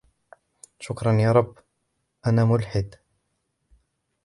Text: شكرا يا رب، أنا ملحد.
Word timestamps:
شكرا 0.79 1.11
يا 1.13 1.31
رب، 1.31 1.57
أنا 2.25 2.45
ملحد. 2.45 2.95